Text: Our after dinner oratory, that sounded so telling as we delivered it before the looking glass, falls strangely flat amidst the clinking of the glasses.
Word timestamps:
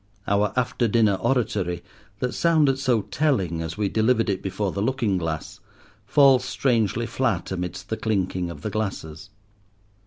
Our 0.27 0.51
after 0.55 0.87
dinner 0.87 1.13
oratory, 1.21 1.83
that 2.21 2.33
sounded 2.33 2.79
so 2.79 3.03
telling 3.03 3.61
as 3.61 3.77
we 3.77 3.87
delivered 3.87 4.31
it 4.31 4.41
before 4.41 4.71
the 4.71 4.81
looking 4.81 5.19
glass, 5.19 5.59
falls 6.07 6.43
strangely 6.43 7.05
flat 7.05 7.51
amidst 7.51 7.89
the 7.89 7.97
clinking 7.97 8.49
of 8.49 8.63
the 8.63 8.71
glasses. 8.71 9.29